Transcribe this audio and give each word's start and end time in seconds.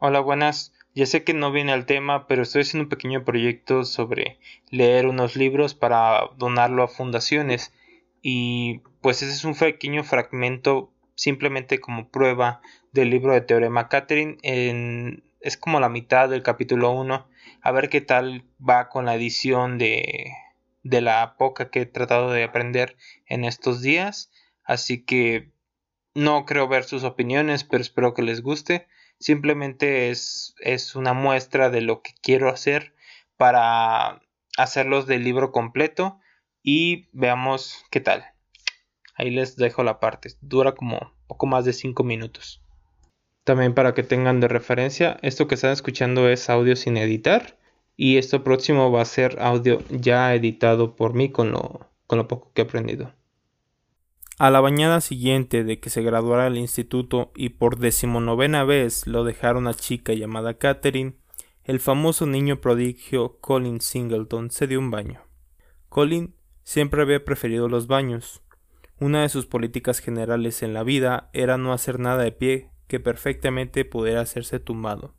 Hola, 0.00 0.18
buenas. 0.18 0.72
Ya 0.96 1.06
sé 1.06 1.22
que 1.22 1.34
no 1.34 1.52
viene 1.52 1.72
al 1.72 1.86
tema, 1.86 2.26
pero 2.26 2.42
estoy 2.42 2.62
haciendo 2.62 2.84
un 2.84 2.88
pequeño 2.88 3.24
proyecto 3.24 3.84
sobre 3.84 4.40
leer 4.70 5.06
unos 5.06 5.36
libros 5.36 5.74
para 5.74 6.30
donarlo 6.36 6.82
a 6.82 6.88
fundaciones. 6.88 7.72
Y 8.20 8.80
pues 9.00 9.22
ese 9.22 9.32
es 9.32 9.44
un 9.44 9.54
pequeño 9.54 10.02
fragmento 10.02 10.92
simplemente 11.14 11.80
como 11.80 12.08
prueba 12.08 12.60
del 12.92 13.10
libro 13.10 13.32
de 13.32 13.40
Teorema 13.40 13.88
Catherine. 13.88 14.38
es 15.40 15.56
como 15.56 15.78
la 15.78 15.88
mitad 15.88 16.28
del 16.28 16.42
capítulo 16.42 16.90
1. 16.90 17.28
A 17.60 17.70
ver 17.70 17.88
qué 17.88 18.00
tal 18.00 18.44
va 18.60 18.88
con 18.88 19.04
la 19.04 19.14
edición 19.14 19.78
de, 19.78 20.32
de 20.82 21.00
la 21.00 21.36
poca 21.38 21.70
que 21.70 21.82
he 21.82 21.86
tratado 21.86 22.32
de 22.32 22.42
aprender 22.42 22.96
en 23.26 23.44
estos 23.44 23.80
días. 23.80 24.32
Así 24.64 25.04
que 25.04 25.52
no 26.14 26.46
creo 26.46 26.66
ver 26.66 26.82
sus 26.82 27.04
opiniones, 27.04 27.62
pero 27.62 27.80
espero 27.80 28.12
que 28.12 28.22
les 28.22 28.42
guste. 28.42 28.88
Simplemente 29.20 30.10
es, 30.10 30.54
es 30.60 30.94
una 30.94 31.12
muestra 31.12 31.70
de 31.70 31.80
lo 31.80 32.02
que 32.02 32.12
quiero 32.22 32.48
hacer 32.48 32.94
para 33.36 34.22
hacerlos 34.56 35.06
del 35.06 35.24
libro 35.24 35.52
completo 35.52 36.20
y 36.62 37.08
veamos 37.12 37.84
qué 37.90 38.00
tal. 38.00 38.24
Ahí 39.14 39.30
les 39.30 39.56
dejo 39.56 39.82
la 39.82 40.00
parte. 40.00 40.30
Dura 40.40 40.72
como 40.72 41.12
poco 41.26 41.46
más 41.46 41.64
de 41.64 41.72
5 41.72 42.04
minutos. 42.04 42.62
También 43.44 43.74
para 43.74 43.94
que 43.94 44.02
tengan 44.02 44.40
de 44.40 44.48
referencia, 44.48 45.18
esto 45.22 45.48
que 45.48 45.54
están 45.54 45.72
escuchando 45.72 46.28
es 46.28 46.50
audio 46.50 46.76
sin 46.76 46.96
editar 46.96 47.58
y 47.96 48.18
esto 48.18 48.44
próximo 48.44 48.92
va 48.92 49.02
a 49.02 49.06
ser 49.06 49.40
audio 49.40 49.82
ya 49.90 50.34
editado 50.34 50.94
por 50.94 51.14
mí 51.14 51.30
con 51.30 51.50
lo, 51.50 51.90
con 52.06 52.18
lo 52.18 52.28
poco 52.28 52.52
que 52.52 52.62
he 52.62 52.64
aprendido. 52.64 53.12
A 54.40 54.50
la 54.50 54.62
mañana 54.62 55.00
siguiente 55.00 55.64
de 55.64 55.80
que 55.80 55.90
se 55.90 56.00
graduara 56.00 56.44
del 56.44 56.58
instituto 56.58 57.32
y 57.34 57.48
por 57.48 57.76
decimonovena 57.76 58.62
vez 58.62 59.08
lo 59.08 59.24
dejara 59.24 59.58
una 59.58 59.74
chica 59.74 60.12
llamada 60.12 60.54
Catherine, 60.54 61.14
el 61.64 61.80
famoso 61.80 62.24
niño 62.24 62.60
prodigio 62.60 63.38
Colin 63.40 63.80
Singleton 63.80 64.52
se 64.52 64.68
dio 64.68 64.78
un 64.78 64.92
baño. 64.92 65.22
Colin 65.88 66.36
siempre 66.62 67.02
había 67.02 67.24
preferido 67.24 67.68
los 67.68 67.88
baños. 67.88 68.40
Una 69.00 69.22
de 69.22 69.28
sus 69.28 69.46
políticas 69.46 69.98
generales 69.98 70.62
en 70.62 70.72
la 70.72 70.84
vida 70.84 71.30
era 71.32 71.58
no 71.58 71.72
hacer 71.72 71.98
nada 71.98 72.22
de 72.22 72.30
pie 72.30 72.70
que 72.86 73.00
perfectamente 73.00 73.84
pudiera 73.84 74.20
hacerse 74.20 74.60
tumbado. 74.60 75.16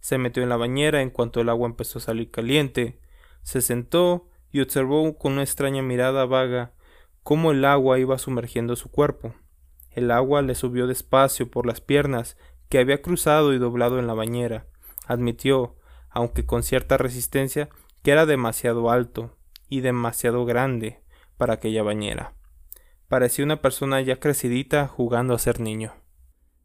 Se 0.00 0.18
metió 0.18 0.42
en 0.42 0.50
la 0.50 0.58
bañera 0.58 1.00
en 1.00 1.08
cuanto 1.08 1.40
el 1.40 1.48
agua 1.48 1.66
empezó 1.66 1.98
a 1.98 2.02
salir 2.02 2.30
caliente, 2.30 3.00
se 3.42 3.62
sentó 3.62 4.28
y 4.52 4.60
observó 4.60 5.16
con 5.16 5.32
una 5.32 5.44
extraña 5.44 5.80
mirada 5.80 6.26
vaga 6.26 6.74
cómo 7.30 7.52
el 7.52 7.64
agua 7.64 8.00
iba 8.00 8.18
sumergiendo 8.18 8.74
su 8.74 8.90
cuerpo. 8.90 9.36
El 9.92 10.10
agua 10.10 10.42
le 10.42 10.56
subió 10.56 10.88
despacio 10.88 11.48
por 11.48 11.64
las 11.64 11.80
piernas 11.80 12.36
que 12.68 12.80
había 12.80 13.02
cruzado 13.02 13.54
y 13.54 13.58
doblado 13.58 14.00
en 14.00 14.08
la 14.08 14.14
bañera. 14.14 14.66
Admitió, 15.06 15.76
aunque 16.08 16.44
con 16.44 16.64
cierta 16.64 16.96
resistencia, 16.96 17.68
que 18.02 18.10
era 18.10 18.26
demasiado 18.26 18.90
alto 18.90 19.36
y 19.68 19.80
demasiado 19.80 20.44
grande 20.44 21.04
para 21.36 21.54
aquella 21.54 21.84
bañera. 21.84 22.34
Parecía 23.06 23.44
una 23.44 23.62
persona 23.62 24.00
ya 24.00 24.18
crecidita 24.18 24.88
jugando 24.88 25.32
a 25.32 25.38
ser 25.38 25.60
niño. 25.60 25.92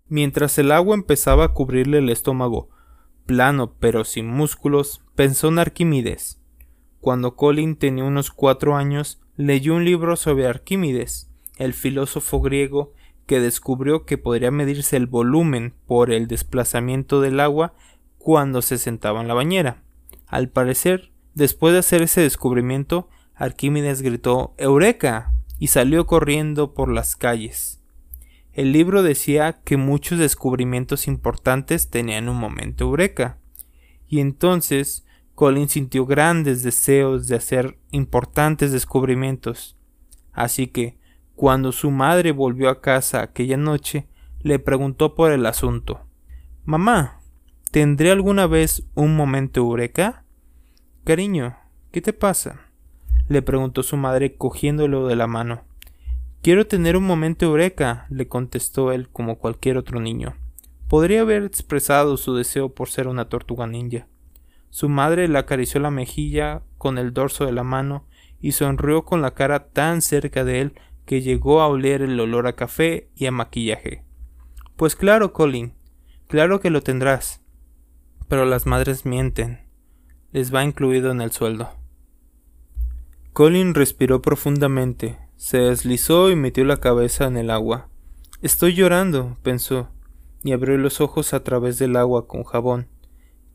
Mientras 0.08 0.58
el 0.58 0.72
agua 0.72 0.96
empezaba 0.96 1.44
a 1.44 1.54
cubrirle 1.54 2.00
el 2.00 2.10
estómago, 2.10 2.70
plano 3.28 3.76
pero 3.80 4.04
sin 4.04 4.26
músculos, 4.26 5.04
pensó 5.14 5.50
en 5.50 5.60
Arquímedes. 5.60 6.42
Cuando 7.02 7.36
Colin 7.36 7.76
tenía 7.76 8.04
unos 8.04 8.32
cuatro 8.32 8.76
años, 8.76 9.22
leyó 9.38 9.76
un 9.76 9.86
libro 9.86 10.16
sobre 10.16 10.48
Arquímedes, 10.48 11.30
el 11.58 11.74
filósofo 11.74 12.42
griego 12.42 12.94
que 13.26 13.40
descubrió 13.40 14.06
que 14.06 14.18
podría 14.18 14.52
medirse 14.52 14.98
el 14.98 15.08
volumen 15.08 15.74
por 15.88 16.12
el 16.12 16.28
desplazamiento 16.28 17.22
del 17.22 17.40
agua 17.40 17.74
cuando 18.18 18.62
se 18.62 18.78
sentaba 18.78 19.22
en 19.22 19.28
la 19.28 19.34
bañera. 19.34 19.84
Al 20.28 20.50
parecer, 20.50 21.12
después 21.34 21.74
de 21.74 21.80
hacer 21.80 22.02
ese 22.02 22.22
descubrimiento, 22.22 23.10
Arquímedes 23.36 24.02
gritó 24.02 24.54
Eureka 24.58 25.34
y 25.60 25.68
salió 25.68 26.06
corriendo 26.06 26.74
por 26.74 26.92
las 26.92 27.16
calles. 27.16 27.82
El 28.54 28.72
libro 28.72 29.04
decía 29.04 29.60
que 29.64 29.76
muchos 29.76 30.18
descubrimientos 30.18 31.08
importantes 31.08 31.90
tenían 31.90 32.30
un 32.30 32.38
momento 32.38 32.86
Eureka, 32.86 33.38
y 34.08 34.20
entonces 34.20 35.05
Colin 35.36 35.68
sintió 35.68 36.06
grandes 36.06 36.64
deseos 36.64 37.28
de 37.28 37.36
hacer 37.36 37.78
importantes 37.92 38.72
descubrimientos. 38.72 39.78
Así 40.32 40.68
que, 40.68 40.98
cuando 41.36 41.74
su 41.74 41.92
madre 41.92 42.32
volvió 42.32 42.70
a 42.70 42.82
casa 42.82 43.22
aquella 43.22 43.58
noche, 43.58 44.08
le 44.42 44.60
preguntó 44.60 45.14
por 45.14 45.34
el 45.34 45.46
asunto. 45.46 46.02
Mamá, 46.64 47.20
¿tendré 47.72 48.12
alguna 48.12 48.48
vez 48.48 48.88
un 48.96 49.16
momento 49.18 49.60
eureka? 49.60 50.24
Cariño, 51.04 51.58
¿qué 51.92 52.02
te 52.02 52.14
pasa? 52.14 52.62
le 53.28 53.42
preguntó 53.42 53.84
su 53.84 53.98
madre 53.98 54.36
cogiéndolo 54.38 55.08
de 55.08 55.16
la 55.16 55.28
mano. 55.28 55.64
Quiero 56.42 56.68
tener 56.68 56.96
un 56.96 57.06
momento 57.06 57.46
eureka, 57.46 58.06
le 58.10 58.28
contestó 58.28 58.92
él 58.92 59.10
como 59.10 59.40
cualquier 59.40 59.78
otro 59.78 60.00
niño. 60.00 60.36
Podría 60.88 61.22
haber 61.22 61.44
expresado 61.44 62.18
su 62.18 62.36
deseo 62.36 62.70
por 62.70 62.90
ser 62.90 63.08
una 63.08 63.28
tortuga 63.30 63.66
ninja. 63.66 64.08
Su 64.76 64.90
madre 64.90 65.30
le 65.30 65.38
acarició 65.38 65.80
la 65.80 65.90
mejilla 65.90 66.62
con 66.78 66.98
el 66.98 67.14
dorso 67.14 67.46
de 67.46 67.54
la 67.54 67.64
mano 67.64 68.06
y 68.42 68.52
sonrió 68.52 69.06
con 69.06 69.22
la 69.22 69.34
cara 69.34 69.70
tan 69.70 70.02
cerca 70.02 70.44
de 70.44 70.60
él 70.60 70.74
que 71.06 71.22
llegó 71.22 71.62
a 71.62 71.70
oler 71.70 72.02
el 72.02 72.20
olor 72.20 72.46
a 72.46 72.58
café 72.58 73.10
y 73.16 73.26
a 73.26 73.32
maquillaje. 73.32 74.04
Pues 74.76 74.98
claro, 74.98 75.32
Colin, 75.32 75.76
claro 76.28 76.60
que 76.60 76.72
lo 76.72 76.82
tendrás. 76.82 77.42
Pero 78.28 78.44
las 78.44 78.66
madres 78.66 79.06
mienten. 79.06 79.62
Les 80.34 80.54
va 80.54 80.66
incluido 80.66 81.10
en 81.10 81.22
el 81.22 81.32
sueldo. 81.32 81.70
Colin 83.32 83.76
respiró 83.76 84.22
profundamente, 84.22 85.18
se 85.38 85.60
deslizó 85.60 86.30
y 86.32 86.36
metió 86.36 86.66
la 86.66 86.82
cabeza 86.82 87.28
en 87.28 87.38
el 87.38 87.50
agua. 87.50 87.88
Estoy 88.42 88.74
llorando, 88.74 89.38
pensó, 89.42 89.88
y 90.44 90.52
abrió 90.52 90.78
los 90.78 91.00
ojos 91.00 91.34
a 91.34 91.46
través 91.46 91.80
del 91.80 91.96
agua 91.96 92.28
con 92.28 92.44
jabón 92.44 92.90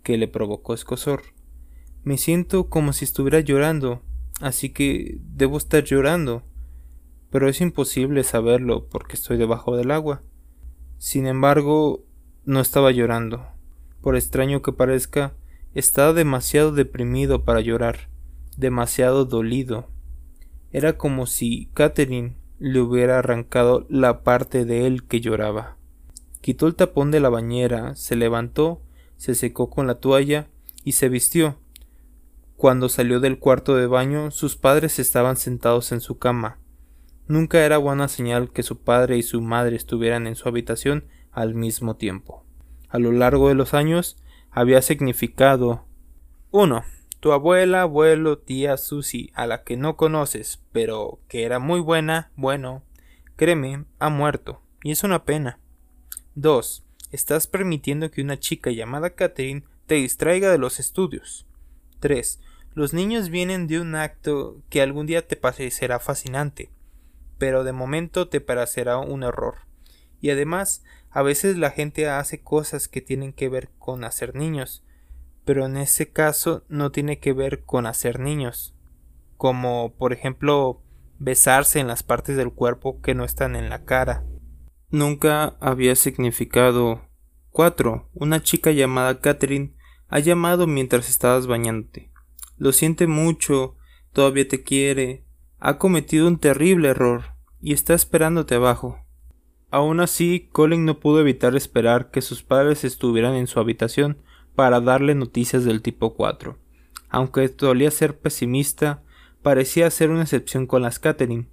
que 0.03 0.19
le 0.19 0.29
provocó 0.29 0.75
escosor. 0.75 1.23
Me 2.03 2.17
siento 2.19 2.69
como 2.69 2.93
si 2.93 3.05
estuviera 3.05 3.41
llorando, 3.41 4.03
así 4.41 4.71
que 4.71 5.19
debo 5.21 5.59
estar 5.59 5.85
llorando. 5.85 6.43
Pero 7.31 7.49
es 7.49 7.61
imposible 7.61 8.25
saberlo 8.25 8.89
porque 8.89 9.15
estoy 9.15 9.37
debajo 9.37 9.77
del 9.77 9.91
agua. 9.91 10.23
Sin 10.99 11.27
embargo, 11.27 12.05
no 12.45 12.61
estaba 12.61 12.91
llorando. 12.91 13.47
Por 14.01 14.17
extraño 14.17 14.63
que 14.63 14.73
parezca, 14.73 15.35
estaba 15.75 16.13
demasiado 16.13 16.73
deprimido 16.73 17.45
para 17.45 17.61
llorar, 17.61 18.09
demasiado 18.57 19.25
dolido. 19.25 19.89
Era 20.73 20.97
como 20.97 21.27
si 21.27 21.71
Catherine 21.75 22.37
le 22.59 22.81
hubiera 22.81 23.19
arrancado 23.19 23.87
la 23.89 24.23
parte 24.23 24.65
de 24.65 24.87
él 24.87 25.07
que 25.07 25.21
lloraba. 25.21 25.77
Quitó 26.41 26.67
el 26.67 26.75
tapón 26.75 27.11
de 27.11 27.21
la 27.21 27.29
bañera, 27.29 27.95
se 27.95 28.17
levantó 28.17 28.83
se 29.21 29.35
secó 29.35 29.69
con 29.69 29.87
la 29.87 29.97
toalla 29.97 30.49
y 30.83 30.93
se 30.93 31.11
vistió. 31.11 31.59
Cuando 32.57 32.89
salió 32.89 33.21
del 33.21 33.39
cuarto 33.39 33.77
de 33.77 33.87
baño, 33.87 34.31
sus 34.31 34.57
padres 34.57 34.99
estaban 34.99 35.37
sentados 35.37 35.93
en 35.93 36.01
su 36.01 36.17
cama. 36.19 36.59
Nunca 37.29 37.63
era 37.63 37.77
buena 37.77 38.09
señal 38.09 38.51
que 38.51 38.63
su 38.63 38.81
padre 38.81 39.19
y 39.19 39.23
su 39.23 39.43
madre 39.43 39.77
estuvieran 39.77 40.27
en 40.27 40.37
su 40.37 40.49
habitación 40.49 41.05
al 41.33 41.55
mismo 41.55 41.97
tiempo. 41.97 42.47
A 42.89 42.99
lo 42.99 43.13
largo 43.13 43.51
de 43.51 43.55
los 43.55 43.75
años 43.75 44.17
había 44.51 44.81
significado 44.81 45.85
1. 46.51 46.83
Tu 47.21 47.33
abuela, 47.33 47.83
abuelo, 47.83 48.39
tía 48.39 48.79
Susie, 48.79 49.33
a 49.35 49.47
la 49.47 49.65
que 49.65 49.77
no 49.77 49.99
conoces, 49.99 50.63
pero 50.73 51.21
que 51.29 51.43
era 51.43 51.59
muy 51.59 51.81
buena, 51.81 52.33
bueno, 52.37 52.85
créeme, 53.37 53.85
ha 53.99 54.09
muerto, 54.09 54.63
y 54.83 54.93
es 54.93 55.05
una 55.05 55.27
pena. 55.27 55.61
2 56.37 56.87
estás 57.11 57.47
permitiendo 57.47 58.11
que 58.11 58.23
una 58.23 58.39
chica 58.39 58.71
llamada 58.71 59.11
Catherine 59.11 59.65
te 59.87 59.97
distraiga 59.97 60.51
de 60.51 60.59
los 60.59 60.79
estudios. 60.79 61.47
3. 62.01 62.41
Los 62.75 62.95
niños 62.95 63.31
vienen 63.31 63.67
de 63.67 63.81
un 63.81 63.95
acto 63.95 64.63
que 64.71 64.81
algún 64.81 65.07
día 65.07 65.27
te 65.27 65.37
parecerá 65.37 65.99
fascinante, 65.99 66.71
pero 67.39 67.65
de 67.65 67.73
momento 67.73 68.29
te 68.29 68.41
parecerá 68.41 68.99
un 68.99 69.25
error. 69.25 69.57
Y 70.21 70.31
además, 70.31 70.85
a 71.11 71.23
veces 71.23 71.57
la 71.57 71.71
gente 71.71 72.09
hace 72.09 72.41
cosas 72.41 72.87
que 72.87 73.01
tienen 73.01 73.33
que 73.33 73.49
ver 73.49 73.71
con 73.79 74.05
hacer 74.05 74.35
niños, 74.35 74.85
pero 75.45 75.67
en 75.67 75.77
ese 75.77 76.11
caso 76.11 76.65
no 76.69 76.93
tiene 76.93 77.19
que 77.19 77.33
ver 77.33 77.65
con 77.65 77.87
hacer 77.87 78.21
niños, 78.21 78.75
como 79.37 79.93
por 79.95 80.13
ejemplo 80.13 80.81
besarse 81.19 81.81
en 81.81 81.89
las 81.89 82.03
partes 82.03 82.37
del 82.37 82.53
cuerpo 82.53 83.01
que 83.01 83.15
no 83.15 83.25
están 83.25 83.57
en 83.57 83.69
la 83.69 83.85
cara 83.85 84.25
nunca 84.91 85.57
había 85.61 85.95
significado. 85.97 87.03
4. 87.51 88.09
Una 88.15 88.43
chica 88.43 88.71
llamada 88.71 89.21
Catherine 89.21 89.75
ha 90.09 90.19
llamado 90.19 90.67
mientras 90.67 91.09
estabas 91.09 91.47
bañándote. 91.47 92.11
Lo 92.57 92.73
siente 92.73 93.07
mucho, 93.07 93.77
todavía 94.13 94.47
te 94.47 94.63
quiere, 94.63 95.25
ha 95.59 95.79
cometido 95.79 96.27
un 96.27 96.39
terrible 96.39 96.89
error 96.89 97.35
y 97.61 97.73
está 97.73 97.95
esperándote 97.95 98.55
abajo. 98.55 99.05
Aún 99.71 100.01
así, 100.01 100.49
Colin 100.53 100.85
no 100.85 100.99
pudo 100.99 101.21
evitar 101.21 101.55
esperar 101.55 102.11
que 102.11 102.23
sus 102.23 102.43
padres 102.43 102.85
estuvieran 102.85 103.35
en 103.35 103.47
su 103.47 103.61
habitación 103.61 104.19
para 104.57 104.81
darle 104.81 105.15
noticias 105.15 105.65
del 105.65 105.81
tipo 105.81 106.15
4. 106.15 106.59
Aunque 107.09 107.49
solía 107.57 107.91
ser 107.91 108.19
pesimista, 108.19 109.03
parecía 109.43 109.91
ser 109.91 110.11
una 110.11 110.23
excepción 110.23 110.67
con 110.67 110.83
las 110.83 110.99
Catherine. 110.99 111.49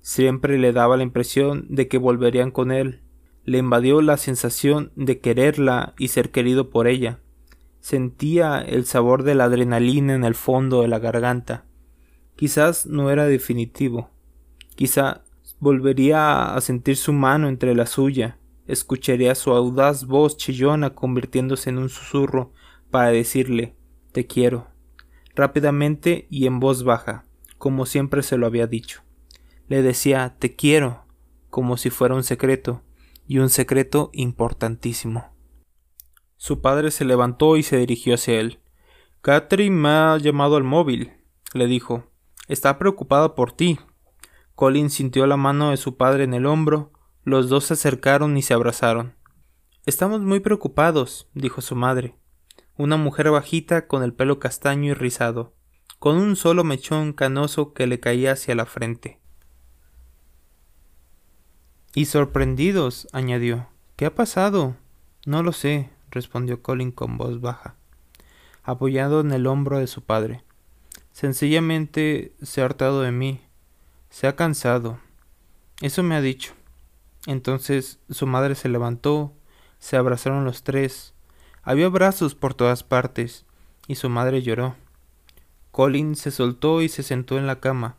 Siempre 0.00 0.58
le 0.58 0.72
daba 0.72 0.96
la 0.96 1.02
impresión 1.02 1.66
de 1.68 1.88
que 1.88 1.98
volverían 1.98 2.50
con 2.50 2.72
él. 2.72 3.02
Le 3.44 3.58
invadió 3.58 4.02
la 4.02 4.16
sensación 4.16 4.92
de 4.96 5.20
quererla 5.20 5.94
y 5.98 6.08
ser 6.08 6.30
querido 6.30 6.70
por 6.70 6.86
ella. 6.86 7.20
Sentía 7.80 8.60
el 8.60 8.84
sabor 8.86 9.22
de 9.22 9.34
la 9.34 9.44
adrenalina 9.44 10.14
en 10.14 10.24
el 10.24 10.34
fondo 10.34 10.82
de 10.82 10.88
la 10.88 10.98
garganta. 10.98 11.64
Quizás 12.36 12.86
no 12.86 13.10
era 13.10 13.26
definitivo. 13.26 14.10
Quizá 14.76 15.22
volvería 15.58 16.54
a 16.54 16.60
sentir 16.60 16.96
su 16.96 17.12
mano 17.12 17.48
entre 17.48 17.74
la 17.74 17.86
suya. 17.86 18.38
Escucharía 18.66 19.34
su 19.34 19.50
audaz 19.52 20.06
voz 20.06 20.36
chillona 20.36 20.90
convirtiéndose 20.90 21.70
en 21.70 21.78
un 21.78 21.88
susurro 21.88 22.52
para 22.90 23.10
decirle 23.10 23.74
te 24.12 24.26
quiero 24.26 24.66
rápidamente 25.34 26.26
y 26.28 26.46
en 26.46 26.60
voz 26.60 26.84
baja, 26.84 27.24
como 27.58 27.86
siempre 27.86 28.22
se 28.22 28.36
lo 28.36 28.46
había 28.46 28.66
dicho. 28.66 29.02
Le 29.70 29.82
decía 29.82 30.34
te 30.40 30.56
quiero, 30.56 31.04
como 31.48 31.76
si 31.76 31.90
fuera 31.90 32.16
un 32.16 32.24
secreto, 32.24 32.82
y 33.24 33.38
un 33.38 33.50
secreto 33.50 34.10
importantísimo. 34.12 35.32
Su 36.36 36.60
padre 36.60 36.90
se 36.90 37.04
levantó 37.04 37.56
y 37.56 37.62
se 37.62 37.76
dirigió 37.76 38.14
hacia 38.14 38.40
él. 38.40 38.58
Catherine 39.20 39.76
me 39.76 39.88
ha 39.88 40.18
llamado 40.18 40.56
al 40.56 40.64
móvil, 40.64 41.12
le 41.54 41.68
dijo. 41.68 42.10
Está 42.48 42.80
preocupada 42.80 43.36
por 43.36 43.52
ti. 43.52 43.78
Colin 44.56 44.90
sintió 44.90 45.24
la 45.28 45.36
mano 45.36 45.70
de 45.70 45.76
su 45.76 45.96
padre 45.96 46.24
en 46.24 46.34
el 46.34 46.46
hombro, 46.46 46.90
los 47.22 47.48
dos 47.48 47.66
se 47.66 47.74
acercaron 47.74 48.36
y 48.36 48.42
se 48.42 48.54
abrazaron. 48.54 49.14
Estamos 49.86 50.20
muy 50.20 50.40
preocupados, 50.40 51.30
dijo 51.32 51.60
su 51.60 51.76
madre. 51.76 52.16
Una 52.76 52.96
mujer 52.96 53.30
bajita 53.30 53.86
con 53.86 54.02
el 54.02 54.14
pelo 54.14 54.40
castaño 54.40 54.90
y 54.90 54.94
rizado, 54.94 55.54
con 56.00 56.16
un 56.16 56.34
solo 56.34 56.64
mechón 56.64 57.12
canoso 57.12 57.72
que 57.72 57.86
le 57.86 58.00
caía 58.00 58.32
hacia 58.32 58.56
la 58.56 58.66
frente. 58.66 59.19
Y 61.94 62.04
sorprendidos, 62.04 63.08
añadió. 63.12 63.66
¿Qué 63.96 64.06
ha 64.06 64.14
pasado? 64.14 64.76
No 65.26 65.42
lo 65.42 65.52
sé, 65.52 65.90
respondió 66.10 66.62
Colin 66.62 66.92
con 66.92 67.18
voz 67.18 67.40
baja, 67.40 67.74
apoyado 68.62 69.20
en 69.20 69.32
el 69.32 69.46
hombro 69.46 69.78
de 69.78 69.88
su 69.88 70.02
padre. 70.02 70.44
Sencillamente 71.12 72.32
se 72.42 72.62
ha 72.62 72.64
hartado 72.66 73.02
de 73.02 73.10
mí. 73.10 73.40
Se 74.08 74.26
ha 74.26 74.36
cansado. 74.36 75.00
Eso 75.82 76.02
me 76.02 76.14
ha 76.14 76.20
dicho. 76.20 76.54
Entonces 77.26 77.98
su 78.08 78.26
madre 78.26 78.54
se 78.54 78.68
levantó, 78.68 79.34
se 79.80 79.96
abrazaron 79.96 80.44
los 80.44 80.62
tres. 80.62 81.12
Había 81.62 81.88
brazos 81.88 82.34
por 82.36 82.54
todas 82.54 82.84
partes, 82.84 83.44
y 83.88 83.96
su 83.96 84.08
madre 84.08 84.42
lloró. 84.42 84.76
Colin 85.72 86.14
se 86.14 86.30
soltó 86.30 86.82
y 86.82 86.88
se 86.88 87.02
sentó 87.02 87.36
en 87.36 87.46
la 87.46 87.60
cama. 87.60 87.96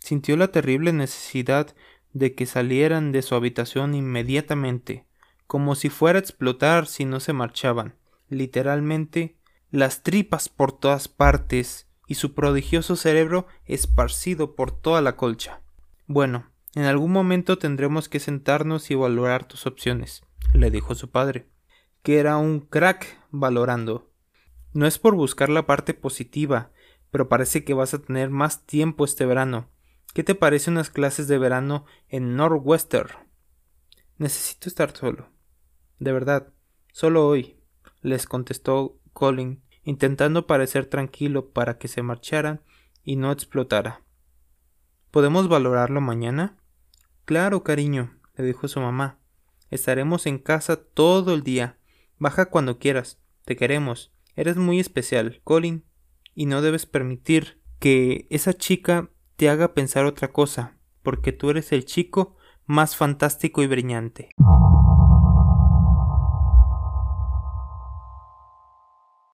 Sintió 0.00 0.36
la 0.36 0.48
terrible 0.48 0.92
necesidad 0.92 1.74
de 2.18 2.34
que 2.34 2.46
salieran 2.46 3.12
de 3.12 3.22
su 3.22 3.34
habitación 3.34 3.94
inmediatamente 3.94 5.06
como 5.46 5.74
si 5.74 5.88
fuera 5.88 6.18
a 6.18 6.20
explotar 6.20 6.86
si 6.86 7.04
no 7.04 7.20
se 7.20 7.32
marchaban. 7.32 7.94
Literalmente, 8.28 9.36
las 9.70 10.02
tripas 10.02 10.48
por 10.48 10.72
todas 10.72 11.08
partes 11.08 11.86
y 12.06 12.14
su 12.14 12.34
prodigioso 12.34 12.96
cerebro 12.96 13.46
esparcido 13.64 14.54
por 14.54 14.72
toda 14.72 15.00
la 15.00 15.16
colcha. 15.16 15.60
Bueno, 16.06 16.50
en 16.74 16.84
algún 16.84 17.12
momento 17.12 17.58
tendremos 17.58 18.08
que 18.08 18.20
sentarnos 18.20 18.90
y 18.90 18.94
valorar 18.94 19.46
tus 19.46 19.66
opciones, 19.66 20.22
le 20.52 20.70
dijo 20.70 20.94
su 20.94 21.10
padre, 21.10 21.46
que 22.02 22.18
era 22.18 22.36
un 22.36 22.60
crack 22.60 23.18
valorando. 23.30 24.10
No 24.72 24.86
es 24.86 24.98
por 24.98 25.14
buscar 25.14 25.48
la 25.48 25.66
parte 25.66 25.94
positiva, 25.94 26.70
pero 27.10 27.28
parece 27.28 27.64
que 27.64 27.74
vas 27.74 27.94
a 27.94 28.02
tener 28.02 28.30
más 28.30 28.66
tiempo 28.66 29.04
este 29.04 29.26
verano. 29.26 29.68
¿Qué 30.16 30.24
te 30.24 30.34
parece 30.34 30.70
unas 30.70 30.88
clases 30.88 31.28
de 31.28 31.36
verano 31.36 31.84
en 32.08 32.36
Northwestern? 32.36 33.10
Necesito 34.16 34.66
estar 34.66 34.96
solo. 34.96 35.28
De 35.98 36.10
verdad, 36.10 36.54
solo 36.90 37.28
hoy, 37.28 37.60
les 38.00 38.24
contestó 38.24 38.98
Colin, 39.12 39.62
intentando 39.82 40.46
parecer 40.46 40.86
tranquilo 40.86 41.50
para 41.50 41.76
que 41.76 41.88
se 41.88 42.00
marcharan 42.00 42.62
y 43.04 43.16
no 43.16 43.30
explotara. 43.30 44.06
¿Podemos 45.10 45.48
valorarlo 45.48 46.00
mañana? 46.00 46.56
Claro, 47.26 47.62
cariño, 47.62 48.18
le 48.36 48.44
dijo 48.44 48.68
su 48.68 48.80
mamá. 48.80 49.18
Estaremos 49.68 50.24
en 50.24 50.38
casa 50.38 50.76
todo 50.76 51.34
el 51.34 51.42
día. 51.42 51.76
Baja 52.16 52.46
cuando 52.46 52.78
quieras. 52.78 53.20
Te 53.44 53.54
queremos. 53.54 54.14
Eres 54.34 54.56
muy 54.56 54.80
especial, 54.80 55.42
Colin, 55.44 55.84
y 56.34 56.46
no 56.46 56.62
debes 56.62 56.86
permitir 56.86 57.60
que 57.78 58.26
esa 58.30 58.54
chica 58.54 59.10
te 59.36 59.50
haga 59.50 59.74
pensar 59.74 60.06
otra 60.06 60.32
cosa, 60.32 60.78
porque 61.02 61.32
tú 61.32 61.50
eres 61.50 61.72
el 61.72 61.84
chico 61.84 62.36
más 62.64 62.96
fantástico 62.96 63.62
y 63.62 63.66
brillante. 63.66 64.30